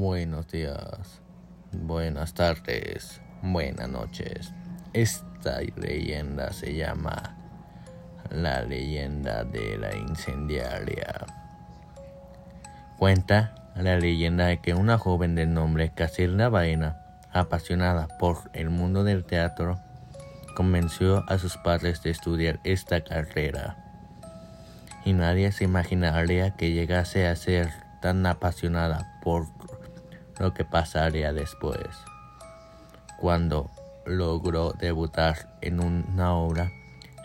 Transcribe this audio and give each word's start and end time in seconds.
Buenos 0.00 0.48
días, 0.48 1.20
buenas 1.72 2.32
tardes, 2.32 3.20
buenas 3.42 3.86
noches. 3.90 4.50
Esta 4.94 5.60
leyenda 5.76 6.54
se 6.54 6.74
llama 6.74 7.36
la 8.30 8.62
leyenda 8.62 9.44
de 9.44 9.76
la 9.76 9.94
incendiaria. 9.94 11.26
Cuenta 12.96 13.54
la 13.76 13.98
leyenda 13.98 14.46
de 14.46 14.62
que 14.62 14.72
una 14.72 14.96
joven 14.96 15.34
de 15.34 15.44
nombre 15.44 15.92
Casilda 15.94 16.48
Baena, 16.48 16.96
apasionada 17.30 18.08
por 18.18 18.50
el 18.54 18.70
mundo 18.70 19.04
del 19.04 19.26
teatro, 19.26 19.78
convenció 20.56 21.24
a 21.28 21.36
sus 21.36 21.58
padres 21.58 22.02
de 22.02 22.08
estudiar 22.08 22.58
esta 22.64 23.04
carrera. 23.04 23.76
Y 25.04 25.12
nadie 25.12 25.52
se 25.52 25.64
imaginaría 25.64 26.56
que 26.56 26.72
llegase 26.72 27.26
a 27.26 27.36
ser 27.36 27.68
tan 28.00 28.24
apasionada 28.24 29.20
por 29.22 29.46
lo 30.40 30.54
que 30.54 30.64
pasaría 30.64 31.32
después. 31.32 31.86
Cuando 33.18 33.70
logró 34.06 34.72
debutar 34.72 35.54
en 35.60 35.80
una 35.80 36.34
obra, 36.34 36.72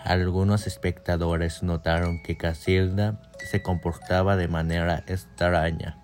algunos 0.04 0.68
espectadores 0.68 1.64
notaron 1.64 2.22
que 2.22 2.38
Casilda 2.38 3.20
se 3.40 3.64
comportaba 3.64 4.36
de 4.36 4.50
manera 4.50 5.04
extraña, 5.08 5.98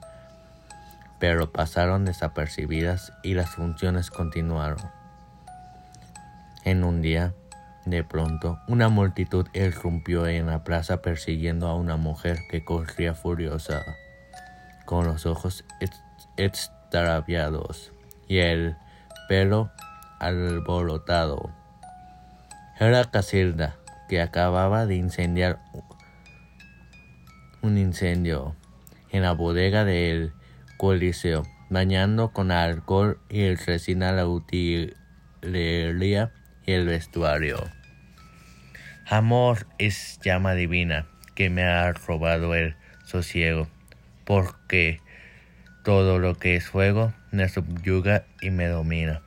pero 1.19 1.51
pasaron 1.51 2.05
desapercibidas 2.05 3.13
y 3.21 3.35
las 3.35 3.51
funciones 3.51 4.09
continuaron. 4.09 4.89
En 6.63 6.83
un 6.83 7.01
día, 7.01 7.33
de 7.85 8.03
pronto, 8.03 8.59
una 8.67 8.87
multitud 8.87 9.47
irrumpió 9.53 10.27
en 10.27 10.47
la 10.47 10.63
plaza 10.63 11.01
persiguiendo 11.01 11.67
a 11.67 11.75
una 11.75 11.97
mujer 11.97 12.39
que 12.49 12.63
corría 12.63 13.15
furiosa, 13.15 13.83
con 14.85 15.05
los 15.05 15.25
ojos 15.25 15.65
y 18.27 18.39
el 18.39 18.75
pelo 19.29 19.71
alborotado. 20.19 21.51
Era 22.79 23.05
Casilda, 23.05 23.77
que 24.09 24.21
acababa 24.21 24.85
de 24.85 24.95
incendiar 24.95 25.59
un 27.61 27.77
incendio 27.77 28.55
en 29.09 29.21
la 29.21 29.31
bodega 29.31 29.85
del 29.85 30.33
Coliseo, 30.77 31.43
dañando 31.69 32.33
con 32.33 32.51
alcohol 32.51 33.19
y 33.29 33.55
resina 33.55 34.11
la 34.11 34.27
utilería 34.27 34.91
y 36.65 36.71
el 36.73 36.87
vestuario. 36.87 37.57
Amor 39.07 39.67
es 39.77 40.19
llama 40.23 40.55
divina 40.55 41.07
que 41.35 41.49
me 41.49 41.63
ha 41.63 41.93
robado 41.93 42.53
el 42.53 42.75
sosiego, 43.05 43.67
porque 44.25 44.99
todo 45.83 46.19
lo 46.19 46.35
que 46.35 46.55
es 46.55 46.67
fuego 46.67 47.13
me 47.31 47.49
subyuga 47.49 48.25
y 48.41 48.49
me 48.51 48.67
domina, 48.67 49.21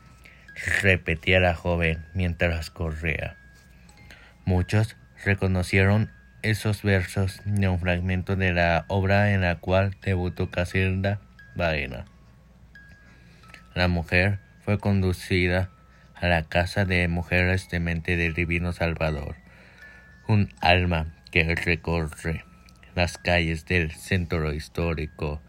repetía 0.82 1.40
la 1.40 1.54
joven 1.54 2.04
mientras 2.14 2.70
corría. 2.70 3.36
Muchos 4.44 4.96
reconocieron 5.24 6.10
esos 6.42 6.82
versos 6.82 7.40
de 7.44 7.68
un 7.68 7.80
fragmento 7.80 8.36
de 8.36 8.52
la 8.52 8.84
obra 8.88 9.32
en 9.32 9.40
la 9.40 9.56
cual 9.56 9.96
debutó 10.02 10.50
Casilda 10.50 11.20
Baena. 11.54 12.04
La 13.74 13.88
mujer 13.88 14.38
fue 14.64 14.78
conducida 14.78 15.70
a 16.14 16.28
la 16.28 16.42
casa 16.42 16.84
de 16.84 17.08
mujeres 17.08 17.68
de 17.70 17.80
mente 17.80 18.16
del 18.16 18.34
Divino 18.34 18.72
Salvador, 18.72 19.36
un 20.28 20.50
alma 20.60 21.14
que 21.30 21.54
recorre 21.54 22.44
las 22.94 23.18
calles 23.18 23.66
del 23.66 23.90
centro 23.90 24.52
histórico 24.52 25.40